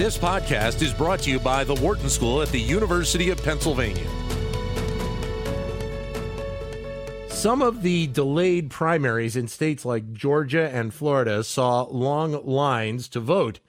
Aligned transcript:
This 0.00 0.16
podcast 0.16 0.80
is 0.80 0.94
brought 0.94 1.20
to 1.20 1.30
you 1.30 1.38
by 1.38 1.62
the 1.62 1.74
Wharton 1.74 2.08
School 2.08 2.40
at 2.40 2.48
the 2.48 2.58
University 2.58 3.28
of 3.28 3.44
Pennsylvania. 3.44 4.08
Some 7.28 7.60
of 7.60 7.82
the 7.82 8.06
delayed 8.06 8.70
primaries 8.70 9.36
in 9.36 9.46
states 9.46 9.84
like 9.84 10.14
Georgia 10.14 10.70
and 10.70 10.94
Florida 10.94 11.44
saw 11.44 11.82
long 11.82 12.46
lines 12.46 13.10
to 13.10 13.20
vote. 13.20 13.60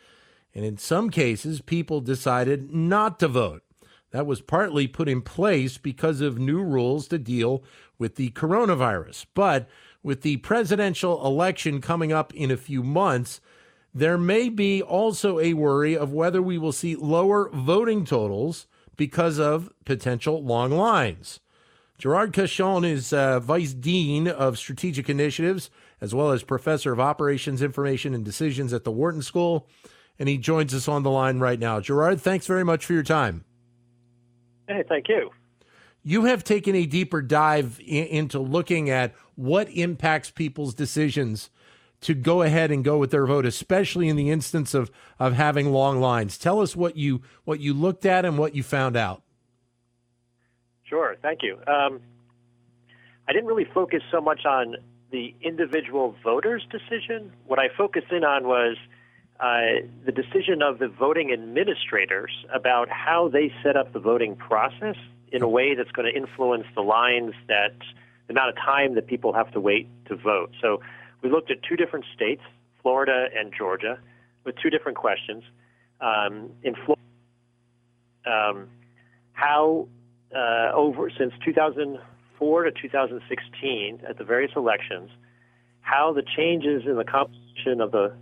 And 0.56 0.64
in 0.64 0.78
some 0.78 1.10
cases, 1.10 1.60
people 1.60 2.00
decided 2.00 2.74
not 2.74 3.20
to 3.20 3.28
vote. 3.28 3.64
That 4.12 4.26
was 4.26 4.40
partly 4.40 4.88
put 4.88 5.10
in 5.10 5.22
place 5.22 5.78
because 5.78 6.22
of 6.22 6.40
new 6.40 6.64
rules 6.64 7.10
to 7.10 7.18
deal 7.18 7.62
with 8.00 8.16
the 8.16 8.30
coronavirus. 8.30 9.26
But 9.34 9.68
with 10.02 10.22
the 10.22 10.38
presidential 10.38 11.26
election 11.26 11.82
coming 11.82 12.14
up 12.14 12.34
in 12.34 12.52
a 12.52 12.56
few 12.56 12.84
months, 12.84 13.42
there 13.94 14.18
may 14.18 14.50
be 14.50 14.82
also 14.82 15.40
a 15.40 15.54
worry 15.54 15.98
of 15.98 16.14
whether 16.14 16.42
we 16.42 16.58
will 16.58 16.72
see 16.72 16.96
lower 16.96 17.50
voting 17.50 18.06
totals 18.06 18.68
because 18.96 19.40
of 19.40 19.72
potential 19.86 20.44
long 20.44 20.72
lines. 20.72 21.40
Gerard 21.98 22.34
Cachon 22.34 22.84
is 22.84 23.14
uh, 23.14 23.40
Vice 23.40 23.74
Dean 23.74 24.28
of 24.28 24.58
Strategic 24.58 25.10
Initiatives, 25.10 25.70
as 26.00 26.16
well 26.16 26.32
as 26.32 26.42
Professor 26.42 26.92
of 26.92 27.00
Operations, 27.00 27.62
Information, 27.62 28.16
and 28.16 28.26
Decisions 28.26 28.74
at 28.74 28.84
the 28.84 28.92
Wharton 28.92 29.22
School. 29.22 29.68
And 30.18 30.28
he 30.28 30.38
joins 30.38 30.74
us 30.74 30.88
on 30.88 31.04
the 31.04 31.12
line 31.12 31.40
right 31.40 31.60
now. 31.60 31.80
Gerard, 31.80 32.20
thanks 32.20 32.48
very 32.48 32.64
much 32.64 32.86
for 32.86 32.94
your 32.94 33.04
time. 33.04 33.44
Hey, 34.68 34.84
thank 34.88 35.10
you. 35.10 35.30
You 36.04 36.26
have 36.26 36.44
taken 36.44 36.76
a 36.76 36.88
deeper 36.88 37.22
dive 37.22 37.80
in, 37.80 38.06
into 38.08 38.40
looking 38.40 38.90
at 38.90 39.14
what 39.36 39.70
impacts 39.70 40.32
people's 40.32 40.74
decisions 40.74 41.52
to 42.02 42.14
go 42.14 42.42
ahead 42.42 42.72
and 42.72 42.84
go 42.84 42.98
with 42.98 43.12
their 43.12 43.26
vote, 43.26 43.46
especially 43.46 44.10
in 44.10 44.16
the 44.16 44.30
instance 44.30 44.74
of 44.74 44.92
of 45.20 45.34
having 45.34 45.72
long 45.72 46.00
lines. 46.00 46.38
Tell 46.38 46.60
us 46.60 46.76
what 46.76 46.98
you 46.98 47.22
what 47.46 47.60
you 47.60 47.74
looked 47.74 48.06
at 48.06 48.26
and 48.26 48.38
what 48.38 48.56
you 48.56 48.64
found 48.64 48.98
out. 48.98 49.22
Sure, 50.84 51.16
thank 51.22 51.42
you. 51.42 51.58
Um, 51.68 52.02
I 53.28 53.34
didn't 53.34 53.48
really 53.48 53.68
focus 53.74 54.02
so 54.12 54.20
much 54.20 54.46
on 54.46 54.76
the 55.12 55.34
individual 55.42 56.16
voter's 56.24 56.66
decision. 56.70 57.32
What 57.46 57.60
I 57.60 57.70
focused 57.78 58.12
in 58.12 58.24
on 58.24 58.46
was 58.46 58.78
uh, 59.40 59.88
the 60.06 60.12
decision 60.12 60.62
of 60.62 60.80
the 60.80 60.88
voting 60.88 61.32
administrators 61.32 62.32
about 62.54 62.90
how 62.90 63.30
they 63.30 63.54
set 63.64 63.78
up 63.78 63.94
the 63.94 64.00
voting 64.00 64.36
process 64.36 64.96
in 65.32 65.42
a 65.42 65.48
way 65.48 65.76
that's 65.76 65.92
going 65.92 66.12
to 66.12 66.18
influence 66.18 66.66
the 66.76 66.82
lines 66.82 67.34
that 67.48 67.74
the 68.28 68.34
amount 68.34 68.50
of 68.50 68.56
time 68.56 68.96
that 68.96 69.08
people 69.08 69.34
have 69.34 69.52
to 69.52 69.60
wait 69.60 69.88
to 70.06 70.16
vote. 70.16 70.52
So 70.62 70.82
we 71.22 71.30
looked 71.30 71.52
at 71.52 71.58
two 71.68 71.76
different 71.76 72.06
states, 72.16 72.42
Florida 72.82 73.28
and 73.38 73.54
Georgia, 73.58 74.00
with 74.44 74.56
two 74.62 74.70
different 74.70 74.98
questions. 74.98 75.44
Um, 76.00 76.52
in 76.64 76.74
Florida, 76.74 77.02
um, 78.26 78.68
how 79.34 79.88
uh, 80.36 80.72
over 80.74 81.12
since 81.18 81.34
2004 81.46 82.64
to 82.64 82.72
2016 82.72 84.02
at 84.08 84.18
the 84.18 84.24
various 84.24 84.52
elections, 84.56 85.10
how 85.82 86.14
the 86.14 86.24
changes 86.24 86.84
in 86.86 86.96
the 86.98 87.04
composition 87.04 87.82
of 87.82 87.92
the 87.92 88.14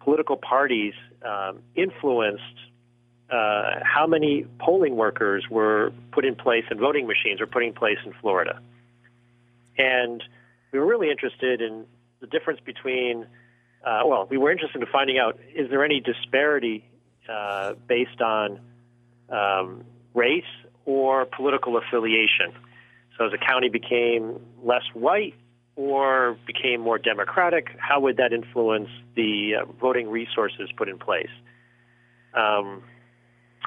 political 0.00 0.36
parties 0.36 0.94
um, 1.26 1.60
influenced 1.74 2.42
uh, 3.30 3.80
how 3.82 4.06
many 4.06 4.44
polling 4.60 4.96
workers 4.96 5.46
were 5.50 5.92
put 6.12 6.24
in 6.24 6.36
place 6.36 6.64
and 6.70 6.78
voting 6.78 7.06
machines 7.06 7.40
were 7.40 7.46
put 7.46 7.64
in 7.64 7.72
place 7.72 7.98
in 8.04 8.12
Florida. 8.20 8.60
And 9.78 10.22
we 10.72 10.78
were 10.78 10.86
really 10.86 11.10
interested 11.10 11.60
in 11.60 11.86
the 12.24 12.38
difference 12.38 12.60
between, 12.64 13.26
uh, 13.86 14.00
well, 14.06 14.26
we 14.30 14.38
were 14.38 14.50
interested 14.50 14.80
in 14.80 14.88
finding 14.90 15.18
out 15.18 15.38
is 15.54 15.68
there 15.68 15.84
any 15.84 16.00
disparity 16.00 16.84
uh, 17.28 17.74
based 17.86 18.20
on 18.20 18.60
um, 19.28 19.84
race 20.14 20.44
or 20.86 21.26
political 21.26 21.76
affiliation? 21.76 22.52
So 23.18 23.26
as 23.26 23.32
a 23.32 23.38
county 23.38 23.68
became 23.68 24.40
less 24.62 24.84
white 24.94 25.34
or 25.76 26.38
became 26.46 26.80
more 26.80 26.98
democratic, 26.98 27.68
how 27.78 28.00
would 28.00 28.16
that 28.16 28.32
influence 28.32 28.88
the 29.16 29.56
uh, 29.60 29.72
voting 29.80 30.08
resources 30.08 30.70
put 30.76 30.88
in 30.88 30.98
place? 30.98 31.34
Um, 32.32 32.82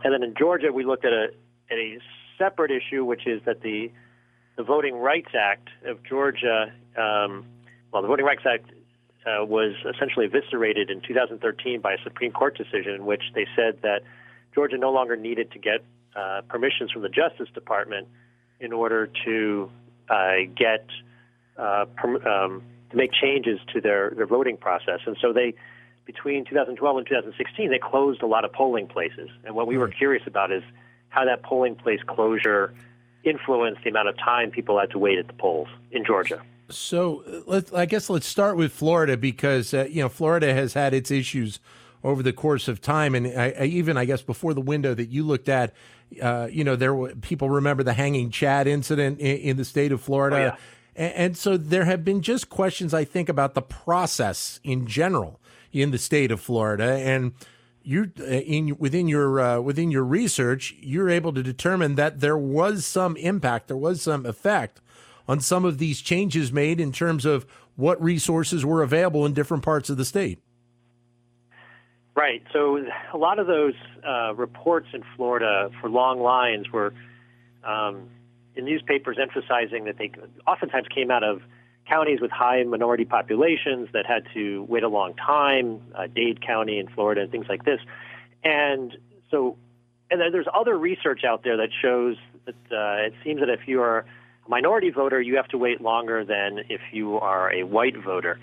and 0.03 0.13
then 0.13 0.23
in 0.23 0.33
Georgia, 0.37 0.71
we 0.73 0.83
looked 0.83 1.05
at 1.05 1.13
a, 1.13 1.27
at 1.69 1.77
a 1.77 1.99
separate 2.37 2.71
issue, 2.71 3.05
which 3.05 3.27
is 3.27 3.41
that 3.45 3.61
the 3.61 3.91
the 4.57 4.63
Voting 4.63 4.95
Rights 4.95 5.29
Act 5.39 5.69
of 5.85 6.03
Georgia 6.03 6.73
um, 6.97 7.45
well, 7.91 8.01
the 8.01 8.07
Voting 8.07 8.25
Rights 8.25 8.43
Act 8.45 8.69
uh, 9.25 9.43
was 9.45 9.73
essentially 9.93 10.25
eviscerated 10.25 10.89
in 10.89 11.01
2013 11.01 11.81
by 11.81 11.93
a 11.93 11.97
Supreme 12.03 12.31
Court 12.31 12.57
decision 12.57 12.93
in 12.93 13.05
which 13.05 13.23
they 13.35 13.45
said 13.55 13.79
that 13.81 14.01
Georgia 14.53 14.77
no 14.77 14.91
longer 14.91 15.15
needed 15.15 15.51
to 15.51 15.59
get 15.59 15.83
uh, 16.15 16.41
permissions 16.47 16.91
from 16.91 17.01
the 17.01 17.09
Justice 17.09 17.49
Department 17.53 18.07
in 18.59 18.73
order 18.73 19.09
to 19.25 19.69
uh, 20.09 20.33
get 20.55 20.85
uh, 21.57 21.85
perm- 21.95 22.25
um, 22.25 22.63
to 22.89 22.97
make 22.97 23.11
changes 23.11 23.59
to 23.73 23.81
their, 23.81 24.11
their 24.15 24.25
voting 24.25 24.57
process. 24.57 24.99
And 25.05 25.17
so 25.21 25.33
they, 25.33 25.53
between 26.05 26.45
2012 26.45 26.97
and 26.97 27.05
2016, 27.05 27.69
they 27.69 27.79
closed 27.79 28.21
a 28.21 28.27
lot 28.27 28.45
of 28.45 28.53
polling 28.53 28.87
places. 28.87 29.29
And 29.43 29.55
what 29.55 29.67
we 29.67 29.77
were 29.77 29.87
hmm. 29.87 29.97
curious 29.97 30.23
about 30.25 30.51
is 30.51 30.63
how 31.09 31.25
that 31.25 31.43
polling 31.43 31.75
place 31.75 31.99
closure 32.07 32.73
influenced 33.23 33.83
the 33.83 33.89
amount 33.89 34.07
of 34.07 34.17
time 34.17 34.51
people 34.51 34.79
had 34.79 34.91
to 34.91 34.99
wait 34.99 35.17
at 35.17 35.27
the 35.27 35.33
polls 35.33 35.67
in 35.91 36.05
Georgia. 36.05 36.41
So 36.69 37.43
let 37.45 37.73
I 37.73 37.85
guess 37.85 38.09
let's 38.09 38.27
start 38.27 38.57
with 38.57 38.71
Florida 38.71 39.15
because 39.15 39.73
uh, 39.73 39.87
you 39.89 40.01
know 40.01 40.09
Florida 40.09 40.53
has 40.53 40.73
had 40.73 40.93
its 40.93 41.11
issues 41.11 41.59
over 42.03 42.21
the 42.21 42.33
course 42.33 42.67
of 42.67 42.81
time, 42.81 43.15
and 43.15 43.27
I, 43.27 43.53
I, 43.59 43.63
even 43.65 43.97
I 43.97 44.05
guess 44.05 44.21
before 44.21 44.53
the 44.53 44.61
window 44.61 44.93
that 44.93 45.09
you 45.09 45.23
looked 45.23 45.49
at, 45.49 45.73
uh, 46.21 46.47
you 46.49 46.63
know, 46.63 46.75
there 46.75 46.93
were 46.93 47.15
people 47.15 47.49
remember 47.49 47.83
the 47.83 47.93
hanging 47.93 48.29
Chad 48.29 48.67
incident 48.67 49.19
in, 49.19 49.37
in 49.37 49.57
the 49.57 49.65
state 49.65 49.91
of 49.91 50.01
Florida, 50.01 50.35
oh, 50.35 50.39
yeah. 50.39 50.55
and, 50.95 51.13
and 51.13 51.37
so 51.37 51.57
there 51.57 51.85
have 51.85 52.05
been 52.05 52.21
just 52.21 52.49
questions 52.49 52.93
I 52.93 53.03
think 53.03 53.29
about 53.29 53.55
the 53.55 53.61
process 53.61 54.59
in 54.63 54.87
general 54.87 55.39
in 55.71 55.91
the 55.91 55.97
state 55.97 56.31
of 56.31 56.39
Florida, 56.39 56.97
and 56.97 57.33
you 57.81 58.11
uh, 58.19 58.25
in 58.25 58.77
within 58.77 59.07
your 59.07 59.39
uh, 59.39 59.59
within 59.61 59.89
your 59.89 60.03
research, 60.03 60.75
you're 60.79 61.09
able 61.09 61.33
to 61.33 61.41
determine 61.41 61.95
that 61.95 62.19
there 62.19 62.37
was 62.37 62.85
some 62.85 63.15
impact, 63.17 63.69
there 63.69 63.77
was 63.77 64.01
some 64.01 64.25
effect 64.25 64.81
on 65.27 65.39
some 65.39 65.65
of 65.65 65.77
these 65.77 66.01
changes 66.01 66.51
made 66.51 66.79
in 66.79 66.91
terms 66.91 67.25
of 67.25 67.45
what 67.75 68.01
resources 68.01 68.65
were 68.65 68.81
available 68.81 69.25
in 69.25 69.33
different 69.33 69.63
parts 69.63 69.89
of 69.89 69.97
the 69.97 70.05
state. 70.05 70.39
Right. 72.15 72.41
So 72.51 72.83
a 73.13 73.17
lot 73.17 73.37
of 73.37 73.45
those 73.45 73.75
uh, 74.07 74.33
reports 74.33 74.87
in 74.93 75.03
Florida 75.15 75.69
for 75.79 75.89
long 75.89 76.19
lines 76.19 76.71
were 76.71 76.93
um, 77.63 78.09
in 78.55 78.65
newspapers 78.65 79.17
emphasizing 79.21 79.85
that 79.85 79.99
they 79.99 80.11
oftentimes 80.47 80.87
came 80.87 81.11
out 81.11 81.23
of 81.23 81.41
counties 81.87 82.19
with 82.19 82.31
high 82.31 82.63
minority 82.63 83.05
populations 83.05 83.89
that 83.93 84.05
had 84.05 84.23
to 84.33 84.63
wait 84.63 84.83
a 84.83 84.87
long 84.87 85.13
time, 85.13 85.79
uh, 85.95 86.07
Dade 86.07 86.45
County 86.45 86.79
in 86.79 86.87
Florida, 86.87 87.21
and 87.21 87.31
things 87.31 87.45
like 87.47 87.63
this. 87.65 87.79
And 88.43 88.97
so, 89.29 89.55
and 90.09 90.19
then 90.19 90.31
there's 90.31 90.47
other 90.53 90.77
research 90.77 91.23
out 91.23 91.43
there 91.43 91.57
that 91.57 91.69
shows 91.81 92.17
that 92.45 92.55
uh, 92.71 93.05
it 93.05 93.13
seems 93.23 93.41
that 93.41 93.49
if 93.49 93.67
you 93.67 93.81
are 93.81 94.05
minority 94.47 94.89
voter, 94.89 95.21
you 95.21 95.35
have 95.35 95.47
to 95.49 95.57
wait 95.57 95.81
longer 95.81 96.23
than 96.23 96.59
if 96.69 96.81
you 96.91 97.19
are 97.19 97.51
a 97.51 97.63
white 97.63 97.97
voter. 97.97 98.39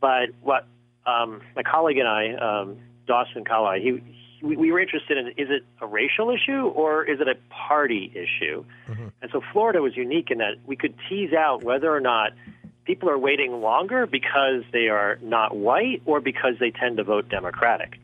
But 0.00 0.30
what 0.42 0.66
um, 1.06 1.42
my 1.56 1.62
colleague 1.62 1.98
and 1.98 2.08
I, 2.08 2.34
um, 2.34 2.78
Dawson 3.06 3.44
Kallai, 3.44 3.80
he, 3.80 4.02
he, 4.40 4.56
we 4.56 4.72
were 4.72 4.80
interested 4.80 5.18
in 5.18 5.28
is 5.28 5.50
it 5.50 5.64
a 5.80 5.86
racial 5.86 6.30
issue 6.30 6.66
or 6.66 7.04
is 7.04 7.20
it 7.20 7.28
a 7.28 7.36
party 7.52 8.12
issue? 8.14 8.64
Mm-hmm. 8.88 9.08
And 9.22 9.30
so 9.32 9.40
Florida 9.52 9.80
was 9.80 9.96
unique 9.96 10.30
in 10.30 10.38
that 10.38 10.54
we 10.66 10.76
could 10.76 10.94
tease 11.08 11.32
out 11.32 11.62
whether 11.62 11.94
or 11.94 12.00
not 12.00 12.32
people 12.84 13.08
are 13.08 13.18
waiting 13.18 13.60
longer 13.60 14.06
because 14.06 14.62
they 14.72 14.88
are 14.88 15.18
not 15.22 15.56
white 15.56 16.02
or 16.04 16.20
because 16.20 16.54
they 16.60 16.70
tend 16.70 16.98
to 16.98 17.04
vote 17.04 17.28
Democratic. 17.28 17.98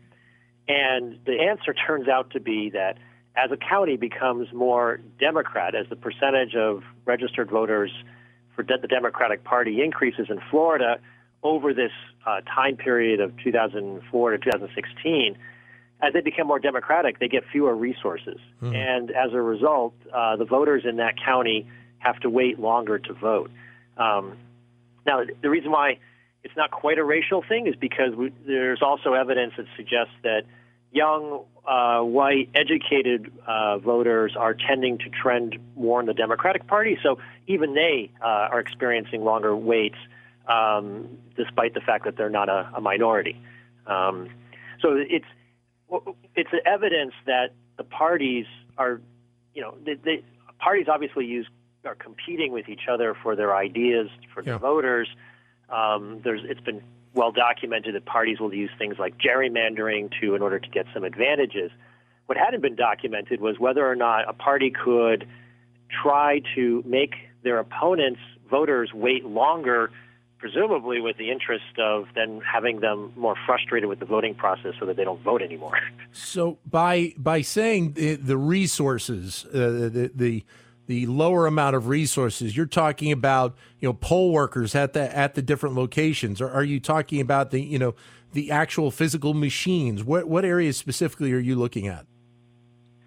And 0.69 1.19
the 1.27 1.41
answer 1.41 1.75
turns 1.75 2.09
out 2.09 2.31
to 2.31 2.41
be 2.41 2.71
that 2.71 2.97
as 3.43 3.51
a 3.51 3.57
county 3.57 3.97
becomes 3.97 4.53
more 4.53 5.01
Democrat, 5.19 5.75
as 5.75 5.87
the 5.89 5.97
percentage 5.97 6.55
of 6.55 6.83
registered 7.05 7.51
voters 7.51 7.91
for 8.55 8.63
de- 8.63 8.79
the 8.79 8.89
Democratic 8.89 9.45
Party 9.45 9.83
increases 9.83 10.27
in 10.29 10.41
Florida 10.51 10.99
over 11.43 11.73
this 11.73 11.93
uh, 12.27 12.41
time 12.43 12.77
period 12.77 13.21
of 13.21 13.33
2004 13.43 14.31
to 14.33 14.39
2016, 14.39 15.37
as 16.03 16.13
they 16.13 16.21
become 16.21 16.47
more 16.47 16.59
Democratic, 16.59 17.19
they 17.19 17.29
get 17.29 17.45
fewer 17.51 17.75
resources. 17.75 18.39
Mm. 18.63 18.75
And 18.75 19.11
as 19.11 19.33
a 19.33 19.41
result, 19.41 19.95
uh, 20.13 20.37
the 20.37 20.45
voters 20.45 20.85
in 20.89 20.97
that 20.97 21.15
county 21.23 21.67
have 21.99 22.19
to 22.21 22.31
wait 22.31 22.59
longer 22.59 22.99
to 22.99 23.13
vote. 23.13 23.51
Um, 23.97 24.37
now, 25.07 25.23
the 25.43 25.51
reason 25.51 25.71
why 25.71 25.99
it's 26.43 26.57
not 26.57 26.71
quite 26.71 26.99
a 26.99 27.05
racial 27.05 27.43
thing 27.47 27.67
is 27.67 27.75
because 27.77 28.15
we, 28.15 28.33
there's 28.47 28.83
also 28.83 29.13
evidence 29.13 29.55
that 29.57 29.67
suggests 29.77 30.15
that 30.23 30.45
young, 30.91 31.45
uh, 31.67 32.01
white, 32.01 32.49
educated 32.55 33.31
uh, 33.47 33.79
voters 33.79 34.35
are 34.37 34.55
tending 34.55 34.99
to 34.99 35.11
trend 35.11 35.59
more 35.77 36.01
in 36.01 36.07
the 36.07 36.15
Democratic 36.15 36.67
Party. 36.67 36.99
So 37.03 37.19
even 37.47 37.75
they 37.75 38.11
uh, 38.23 38.49
are 38.51 38.61
experiencing 38.61 39.25
longer 39.25 39.55
waits, 39.55 39.99
um, 40.49 41.19
despite 41.37 41.75
the 41.75 41.81
fact 41.81 42.05
that 42.05 42.17
they're 42.17 42.31
not 42.31 42.49
a, 42.49 42.71
a 42.75 42.81
minority. 42.81 43.41
Um, 43.87 44.31
so 44.81 44.97
it's 44.97 45.27
it's 46.37 46.51
evidence 46.65 47.13
that 47.27 47.53
the 47.77 47.85
parties 47.85 48.47
are, 48.79 49.01
you 49.55 49.63
know, 49.63 49.75
the, 49.85 49.97
the 50.05 50.23
parties 50.59 50.87
obviously 50.89 51.27
use 51.27 51.47
are 51.85 51.95
competing 51.95 52.53
with 52.53 52.69
each 52.69 52.89
other 52.91 53.17
for 53.23 53.35
their 53.35 53.57
ideas 53.57 54.09
for 54.33 54.43
yeah. 54.43 54.53
the 54.53 54.59
voters. 54.59 55.09
Um, 55.71 56.21
there's 56.25 56.43
it's 56.45 56.61
been 56.61 56.83
well 57.15 57.33
documented 57.33 57.95
that 57.95 58.05
parties 58.07 58.41
will 58.41 58.55
use 58.55 58.71
things 58.79 58.97
like 58.99 59.15
gerrymandering 59.19 60.13
to 60.21 60.35
in 60.35 60.43
order 60.43 60.59
to 60.59 60.69
get 60.69 60.87
some 60.95 61.05
advantages. 61.05 61.71
What 62.27 62.39
hadn't 62.39 62.61
been 62.61 62.77
documented 62.77 63.41
was 63.41 63.59
whether 63.59 63.89
or 63.89 63.97
not 63.97 64.29
a 64.29 64.33
party 64.33 64.71
could 64.71 65.27
try 66.03 66.43
to 66.55 66.83
make 66.87 67.15
their 67.43 67.59
opponents 67.59 68.21
voters 68.49 68.93
wait 68.95 69.25
longer 69.25 69.91
presumably 70.41 71.01
with 71.01 71.17
the 71.19 71.31
interest 71.31 71.79
of 71.79 72.07
then 72.15 72.41
having 72.41 72.81
them 72.81 73.13
more 73.15 73.35
frustrated 73.47 73.89
with 73.89 74.01
the 74.01 74.07
voting 74.07 74.35
process 74.35 74.73
so 74.81 74.87
that 74.87 74.97
they 74.97 75.05
don't 75.05 75.23
vote 75.23 75.43
anymore. 75.43 75.79
So 76.13 76.59
by 76.69 77.15
by 77.17 77.43
saying 77.43 77.93
the, 77.93 78.17
the 78.17 78.37
resources, 78.37 79.47
uh, 79.47 79.59
the 79.93 80.11
the 80.13 80.45
the 80.91 81.07
lower 81.07 81.47
amount 81.47 81.77
of 81.77 81.87
resources, 81.87 82.57
you're 82.57 82.67
talking 82.67 83.13
about 83.13 83.57
you 83.79 83.89
know 83.89 83.93
poll 83.93 84.33
workers 84.33 84.75
at 84.75 84.93
the 84.93 85.17
at 85.17 85.37
the 85.37 85.41
different 85.41 85.77
locations, 85.77 86.41
or 86.41 86.51
are 86.51 86.65
you 86.65 86.81
talking 86.81 87.21
about 87.21 87.53
the 87.53 87.61
you 87.61 87.79
know 87.79 87.95
the 88.33 88.51
actual 88.51 88.91
physical 88.91 89.33
machines? 89.33 90.03
What 90.03 90.27
what 90.27 90.45
areas 90.45 90.77
specifically 90.77 91.33
are 91.33 91.39
you 91.39 91.55
looking 91.55 91.87
at? 91.87 92.07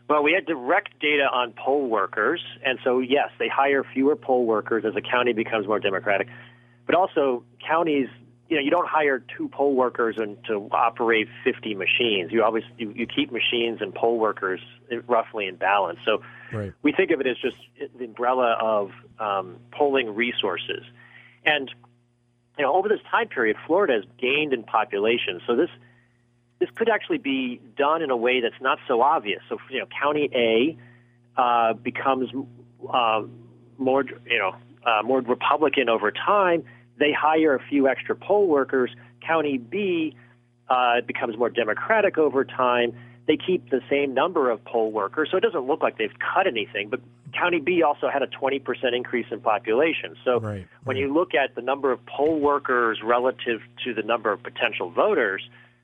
Well, 0.08 0.24
we 0.24 0.32
had 0.32 0.46
direct 0.46 0.98
data 1.02 1.24
on 1.24 1.52
poll 1.58 1.86
workers, 1.88 2.42
and 2.66 2.80
so 2.86 3.00
yes, 3.00 3.32
they 3.38 3.50
hire 3.50 3.84
fewer 3.94 4.16
poll 4.16 4.46
workers 4.46 4.86
as 4.86 4.94
the 4.94 5.02
county 5.02 5.34
becomes 5.34 5.68
more 5.68 5.80
democratic. 5.82 6.30
But 6.86 6.96
also, 6.96 7.44
counties, 7.68 8.08
you 8.54 8.60
know, 8.60 8.66
you 8.66 8.70
don't 8.70 8.88
hire 8.88 9.24
two 9.36 9.50
poll 9.50 9.74
workers 9.74 10.18
and 10.20 10.38
to 10.46 10.70
operate 10.72 11.28
50 11.44 11.74
machines. 11.74 12.32
You 12.32 12.44
always 12.44 12.64
you, 12.78 12.92
you 12.92 13.08
keep 13.08 13.32
machines 13.32 13.80
and 13.82 13.96
poll 13.96 14.20
workers 14.20 14.62
roughly 15.08 15.48
in 15.48 15.56
balance. 15.56 15.98
So 16.06 16.22
right. 16.52 16.72
we 16.84 16.92
think 16.92 17.10
of 17.10 17.20
it 17.20 17.26
as 17.26 17.38
just 17.38 17.58
the 17.98 18.06
umbrella 18.06 18.56
of 18.62 18.92
um, 19.18 19.58
polling 19.72 20.14
resources. 20.14 20.84
And 21.44 21.74
you 22.60 22.64
know, 22.64 22.76
over 22.76 22.88
this 22.88 23.00
time 23.10 23.28
period, 23.28 23.58
Florida 23.66 23.94
has 23.94 24.04
gained 24.20 24.54
in 24.54 24.62
population. 24.62 25.42
So 25.48 25.56
this 25.56 25.72
this 26.60 26.70
could 26.76 26.90
actually 26.90 27.18
be 27.18 27.60
done 27.76 28.04
in 28.04 28.12
a 28.12 28.18
way 28.18 28.40
that's 28.40 28.62
not 28.62 28.78
so 28.88 29.02
obvious. 29.02 29.42
So 29.50 29.58
you 29.72 29.80
know, 29.80 29.88
County 30.00 30.30
A 30.36 30.78
uh, 31.42 31.74
becomes 31.74 32.30
uh, 32.88 33.24
more 33.80 34.04
you 34.28 34.38
know 34.38 34.56
uh, 34.86 35.02
more 35.02 35.22
Republican 35.22 35.90
over 35.90 36.12
time, 36.12 36.66
they 36.98 37.12
hire 37.12 37.56
a 37.56 37.60
few 37.70 37.88
extra 37.88 38.16
poll 38.16 38.48
workers. 38.48 38.92
County 39.26 39.58
B 39.58 40.16
uh, 40.70 41.02
becomes 41.06 41.38
more 41.38 41.50
Democratic 41.50 42.18
over 42.18 42.44
time. 42.44 42.94
They 43.26 43.38
keep 43.38 43.70
the 43.70 43.82
same 43.90 44.14
number 44.14 44.50
of 44.50 44.64
poll 44.66 44.92
workers, 44.92 45.30
so 45.32 45.38
it 45.38 45.42
doesn't 45.42 45.66
look 45.66 45.82
like 45.82 45.98
they've 45.98 46.12
cut 46.20 46.46
anything. 46.46 46.90
But 46.90 47.00
County 47.34 47.60
B 47.60 47.82
also 47.82 48.10
had 48.10 48.22
a 48.22 48.28
20% 48.28 48.62
increase 48.94 49.26
in 49.32 49.40
population. 49.40 50.16
So 50.24 50.40
right, 50.40 50.68
when 50.84 50.98
right. 50.98 51.02
you 51.02 51.14
look 51.14 51.34
at 51.34 51.56
the 51.56 51.62
number 51.62 51.92
of 51.92 52.06
poll 52.06 52.40
workers 52.40 53.00
relative 53.04 53.62
to 53.86 53.94
the 53.94 54.04
number 54.04 54.32
of 54.32 54.44
potential 54.44 54.92
voters, 54.92 55.42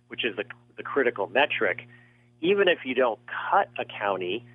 which 0.09 0.25
is 0.25 0.35
the, 0.35 0.43
the 0.77 0.83
critical 0.83 1.27
metric, 1.27 1.87
even 2.41 2.67
if 2.67 2.79
you 2.85 2.93
don't 2.93 3.19
cut 3.51 3.69
a 3.77 3.85
county, 3.85 4.45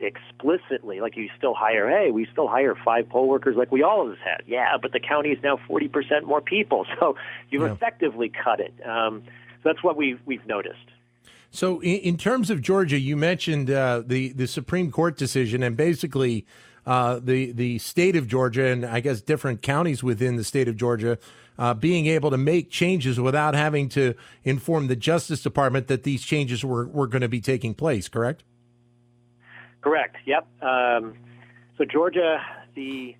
explicitly, 0.00 1.00
like 1.00 1.16
you 1.16 1.28
still 1.36 1.54
hire, 1.54 1.88
hey, 1.88 2.10
we 2.10 2.26
still 2.32 2.48
hire 2.48 2.74
five 2.84 3.08
poll 3.08 3.28
workers 3.28 3.56
like 3.56 3.72
we 3.72 3.82
always 3.82 4.18
had. 4.24 4.42
Yeah, 4.46 4.76
but 4.80 4.92
the 4.92 5.00
county 5.00 5.30
is 5.30 5.38
now 5.42 5.58
40% 5.68 6.24
more 6.24 6.40
people. 6.40 6.86
So 7.00 7.16
you've 7.50 7.62
yeah. 7.62 7.72
effectively 7.72 8.30
cut 8.30 8.60
it. 8.60 8.72
Um, 8.86 9.22
so 9.62 9.70
that's 9.70 9.82
what 9.82 9.96
we've, 9.96 10.18
we've 10.24 10.46
noticed. 10.46 10.90
So, 11.50 11.80
in, 11.80 11.98
in 12.00 12.16
terms 12.16 12.50
of 12.50 12.60
Georgia, 12.60 12.98
you 12.98 13.16
mentioned 13.16 13.70
uh, 13.70 14.02
the 14.04 14.32
the 14.32 14.46
Supreme 14.46 14.90
Court 14.90 15.16
decision, 15.16 15.62
and 15.62 15.76
basically 15.76 16.46
uh, 16.86 17.20
the 17.22 17.52
the 17.52 17.78
state 17.78 18.16
of 18.16 18.28
Georgia, 18.28 18.66
and 18.66 18.84
I 18.84 19.00
guess 19.00 19.20
different 19.20 19.62
counties 19.62 20.02
within 20.02 20.36
the 20.36 20.44
state 20.44 20.68
of 20.68 20.76
Georgia, 20.76 21.18
uh, 21.58 21.74
being 21.74 22.06
able 22.06 22.30
to 22.30 22.36
make 22.36 22.70
changes 22.70 23.18
without 23.18 23.54
having 23.54 23.88
to 23.90 24.14
inform 24.44 24.88
the 24.88 24.96
Justice 24.96 25.42
Department 25.42 25.88
that 25.88 26.02
these 26.02 26.22
changes 26.22 26.64
were 26.64 26.86
were 26.86 27.06
going 27.06 27.22
to 27.22 27.28
be 27.28 27.40
taking 27.40 27.74
place. 27.74 28.08
Correct? 28.08 28.44
Correct. 29.86 30.16
Yep. 30.26 30.48
Um, 30.62 31.14
so 31.78 31.84
Georgia, 31.84 32.38
the 32.74 33.14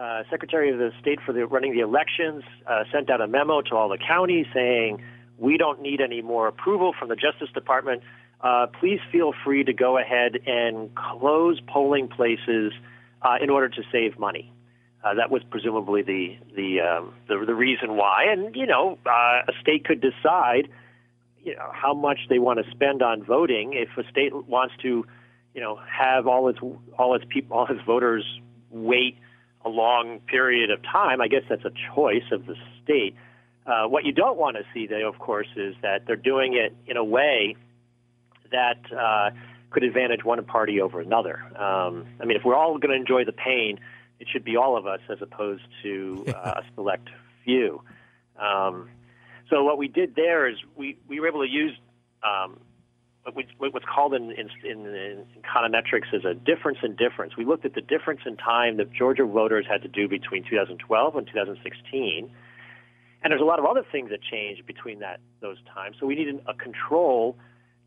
uh, 0.00 0.22
Secretary 0.30 0.70
of 0.70 0.78
the 0.78 0.92
State 1.00 1.18
for 1.26 1.32
the 1.32 1.48
running 1.48 1.74
the 1.74 1.80
elections 1.80 2.44
uh, 2.64 2.84
sent 2.92 3.10
out 3.10 3.20
a 3.20 3.26
memo 3.26 3.60
to 3.62 3.74
all 3.74 3.88
the 3.88 3.98
counties 3.98 4.46
saying 4.54 5.02
we 5.36 5.56
don't 5.56 5.82
need 5.82 6.00
any 6.00 6.22
more 6.22 6.46
approval 6.46 6.94
from 6.96 7.08
the 7.08 7.16
Justice 7.16 7.48
Department. 7.52 8.04
Uh, 8.40 8.68
please 8.78 9.00
feel 9.10 9.32
free 9.44 9.64
to 9.64 9.72
go 9.72 9.98
ahead 9.98 10.38
and 10.46 10.94
close 10.94 11.58
polling 11.66 12.06
places 12.06 12.72
uh, 13.22 13.38
in 13.42 13.50
order 13.50 13.68
to 13.68 13.82
save 13.90 14.16
money. 14.16 14.52
Uh, 15.02 15.14
that 15.14 15.32
was 15.32 15.42
presumably 15.50 16.02
the 16.02 16.36
the, 16.54 16.78
um, 16.82 17.14
the, 17.26 17.44
the 17.44 17.54
reason 17.54 17.96
why, 17.96 18.26
and 18.30 18.54
you 18.54 18.66
know, 18.66 18.96
uh, 19.06 19.42
a 19.48 19.52
state 19.60 19.84
could 19.84 20.00
decide, 20.00 20.68
you 21.42 21.56
know, 21.56 21.68
how 21.72 21.94
much 21.94 22.20
they 22.28 22.38
want 22.38 22.64
to 22.64 22.70
spend 22.70 23.02
on 23.02 23.24
voting. 23.24 23.72
If 23.72 23.88
a 23.98 24.08
state 24.08 24.32
wants 24.46 24.74
to 24.82 25.04
you 25.56 25.62
know, 25.62 25.80
have 25.90 26.26
all 26.26 26.48
its 26.48 26.58
all 26.98 27.14
its 27.14 27.24
people, 27.30 27.56
all 27.56 27.66
its 27.66 27.80
voters 27.86 28.24
wait 28.70 29.16
a 29.64 29.70
long 29.70 30.20
period 30.20 30.70
of 30.70 30.82
time. 30.82 31.22
I 31.22 31.28
guess 31.28 31.42
that's 31.48 31.64
a 31.64 31.72
choice 31.94 32.30
of 32.30 32.44
the 32.44 32.54
state. 32.84 33.16
Uh, 33.66 33.88
what 33.88 34.04
you 34.04 34.12
don't 34.12 34.36
want 34.36 34.58
to 34.58 34.64
see, 34.74 34.86
though, 34.86 35.08
of 35.08 35.18
course, 35.18 35.48
is 35.56 35.74
that 35.80 36.06
they're 36.06 36.14
doing 36.14 36.54
it 36.54 36.76
in 36.86 36.98
a 36.98 37.02
way 37.02 37.56
that 38.52 38.78
uh, 38.92 39.30
could 39.70 39.82
advantage 39.82 40.24
one 40.24 40.44
party 40.44 40.80
over 40.80 41.00
another. 41.00 41.42
Um, 41.58 42.06
I 42.20 42.26
mean, 42.26 42.36
if 42.36 42.44
we're 42.44 42.54
all 42.54 42.76
going 42.78 42.90
to 42.90 42.96
enjoy 42.96 43.24
the 43.24 43.32
pain, 43.32 43.80
it 44.20 44.28
should 44.30 44.44
be 44.44 44.56
all 44.56 44.76
of 44.76 44.86
us 44.86 45.00
as 45.10 45.18
opposed 45.22 45.64
to 45.82 46.26
uh, 46.28 46.60
a 46.60 46.62
select 46.74 47.08
few. 47.44 47.82
Um, 48.38 48.90
so 49.48 49.64
what 49.64 49.78
we 49.78 49.88
did 49.88 50.14
there 50.16 50.48
is 50.48 50.56
we, 50.76 50.98
we 51.08 51.18
were 51.18 51.26
able 51.26 51.42
to 51.42 51.50
use 51.50 51.72
um, 52.22 52.58
what's 53.32 53.84
called 53.92 54.14
in, 54.14 54.30
in, 54.32 54.48
in, 54.64 55.24
econometrics 55.42 56.12
is 56.12 56.24
a 56.24 56.34
difference 56.34 56.78
in 56.82 56.94
difference. 56.96 57.36
We 57.36 57.44
looked 57.44 57.64
at 57.64 57.74
the 57.74 57.80
difference 57.80 58.20
in 58.26 58.36
time 58.36 58.76
that 58.76 58.92
Georgia 58.92 59.24
voters 59.24 59.66
had 59.68 59.82
to 59.82 59.88
do 59.88 60.08
between 60.08 60.44
2012 60.48 61.16
and 61.16 61.26
2016, 61.26 62.30
and 63.22 63.30
there's 63.30 63.40
a 63.40 63.44
lot 63.44 63.58
of 63.58 63.64
other 63.64 63.84
things 63.90 64.10
that 64.10 64.20
changed 64.22 64.66
between 64.66 65.00
that 65.00 65.20
those 65.40 65.56
times. 65.74 65.96
So 65.98 66.06
we 66.06 66.14
needed 66.14 66.40
a 66.46 66.54
control 66.54 67.36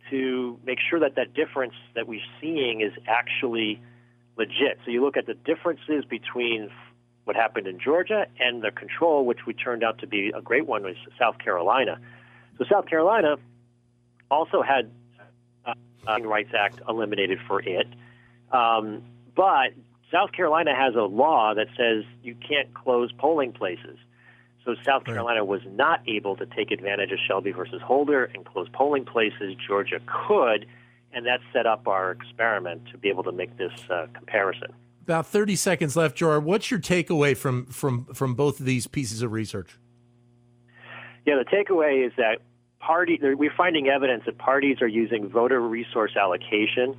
to 0.10 0.60
make 0.66 0.80
sure 0.90 1.00
that 1.00 1.16
that 1.16 1.34
difference 1.34 1.76
that 1.96 2.08
we're 2.08 2.20
seeing 2.42 2.82
is 2.82 2.92
actually 3.08 3.82
legit. 4.38 4.80
So 4.84 4.92
you 4.92 5.04
look 5.04 5.18
at 5.18 5.28
the 5.28 5.36
differences 5.36 6.04
between 6.10 6.70
what 7.26 7.36
happened 7.36 7.68
in 7.68 7.80
Georgia 7.80 8.26
and 8.40 8.64
the 8.64 8.72
control, 8.72 9.26
which 9.26 9.46
we 9.46 9.54
turned 9.54 9.84
out 9.84 10.00
to 10.00 10.08
be 10.08 10.32
a 10.36 10.42
great 10.42 10.66
one, 10.66 10.84
was 10.84 10.96
South 11.20 11.38
Carolina. 11.38 12.00
So 12.58 12.66
South 12.70 12.88
Carolina 12.88 13.36
also 14.32 14.62
had 14.62 14.92
uh, 16.08 16.22
Rights 16.22 16.52
Act 16.58 16.82
eliminated 16.88 17.40
for 17.48 17.62
it. 17.62 17.88
Um, 18.52 19.04
but 19.36 19.74
South 20.12 20.32
Carolina 20.32 20.76
has 20.76 20.96
a 20.96 21.04
law 21.04 21.54
that 21.54 21.68
says 21.78 22.04
you 22.24 22.36
can't 22.36 22.74
close 22.74 23.12
polling 23.18 23.54
places. 23.54 23.98
So 24.66 24.76
South 24.86 25.06
Carolina 25.06 25.44
was 25.46 25.62
not 25.66 26.02
able 26.08 26.36
to 26.36 26.46
take 26.46 26.72
advantage 26.72 27.12
of 27.12 27.20
Shelby 27.28 27.52
versus 27.52 27.82
Holder 27.82 28.26
and 28.26 28.46
close 28.46 28.68
polling 28.74 29.06
places. 29.06 29.56
Georgia 29.66 30.00
could, 30.06 30.66
and 31.14 31.26
that 31.26 31.40
set 31.54 31.66
up 31.66 31.88
our 31.88 32.12
experiment 32.12 32.84
to 32.92 32.98
be 32.98 33.10
able 33.10 33.24
to 33.24 33.32
make 33.32 33.58
this 33.58 33.72
uh, 33.90 34.08
comparison. 34.14 34.68
About 35.04 35.26
30 35.26 35.56
seconds 35.56 35.96
left, 35.96 36.16
George. 36.16 36.44
What's 36.44 36.70
your 36.70 36.80
takeaway 36.80 37.36
from, 37.36 37.66
from, 37.68 38.06
from 38.14 38.36
both 38.36 38.60
of 38.60 38.66
these 38.66 38.86
pieces 38.86 39.22
of 39.22 39.32
research? 39.32 39.80
Yeah, 41.26 41.36
the 41.38 41.46
takeaway 41.46 42.06
is 42.06 42.14
that 42.18 42.40
party, 42.80 43.20
we're 43.22 43.54
finding 43.56 43.88
evidence 43.88 44.24
that 44.26 44.38
parties 44.38 44.82
are 44.82 44.88
using 44.88 45.30
voter 45.30 45.60
resource 45.60 46.16
allocation 46.16 46.96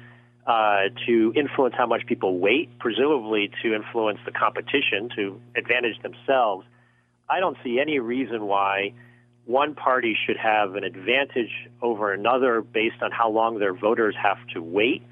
uh, 0.46 0.88
to 1.06 1.32
influence 1.36 1.74
how 1.76 1.86
much 1.86 2.06
people 2.06 2.38
wait, 2.38 2.78
presumably 2.78 3.50
to 3.62 3.74
influence 3.74 4.18
the 4.24 4.32
competition 4.32 5.08
to 5.16 5.40
advantage 5.56 6.00
themselves. 6.02 6.66
I 7.28 7.40
don't 7.40 7.56
see 7.62 7.78
any 7.80 7.98
reason 7.98 8.46
why 8.46 8.92
one 9.44 9.74
party 9.74 10.16
should 10.26 10.36
have 10.36 10.74
an 10.74 10.84
advantage 10.84 11.50
over 11.82 12.12
another 12.12 12.62
based 12.62 13.02
on 13.02 13.10
how 13.10 13.30
long 13.30 13.58
their 13.58 13.74
voters 13.74 14.14
have 14.20 14.38
to 14.54 14.62
wait. 14.62 15.02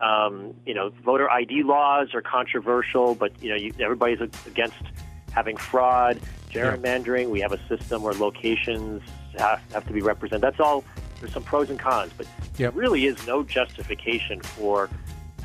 Um, 0.00 0.54
you 0.66 0.74
know, 0.74 0.90
voter 1.04 1.30
ID 1.30 1.62
laws 1.62 2.08
are 2.14 2.22
controversial, 2.22 3.14
but 3.14 3.40
you 3.42 3.50
know, 3.50 3.56
you, 3.56 3.72
everybody's 3.78 4.20
against 4.46 4.82
having 5.32 5.56
fraud, 5.56 6.20
gerrymandering. 6.50 7.24
Yeah. 7.24 7.28
We 7.28 7.40
have 7.40 7.52
a 7.52 7.68
system 7.68 8.02
where 8.02 8.14
locations 8.14 9.02
have, 9.38 9.60
have 9.72 9.86
to 9.86 9.92
be 9.92 10.00
represented. 10.00 10.42
That's 10.42 10.60
all. 10.60 10.84
There's 11.20 11.32
some 11.32 11.44
pros 11.44 11.70
and 11.70 11.78
cons, 11.78 12.12
but 12.16 12.26
yep. 12.26 12.56
there 12.56 12.70
really 12.72 13.06
is 13.06 13.26
no 13.26 13.44
justification 13.44 14.40
for 14.40 14.90